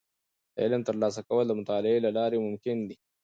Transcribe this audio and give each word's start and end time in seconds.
د 0.55 0.55
علم 0.65 0.81
ترلاسه 0.87 1.21
کول 1.29 1.45
د 1.47 1.53
مطالعې 1.59 1.99
له 2.05 2.11
لارې 2.17 2.37
ممکن 2.45 2.77
دي. 2.89 2.97